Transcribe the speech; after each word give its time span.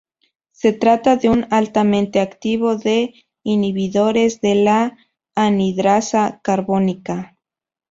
Se 0.49 0.73
trata 0.73 1.15
de 1.15 1.29
un 1.29 1.45
altamente 1.51 2.21
activo 2.21 2.75
de 2.75 3.13
inhibidores 3.43 4.41
de 4.41 4.55
la 4.55 4.97
anhidrasa 5.35 6.39
carbónica. 6.43 7.37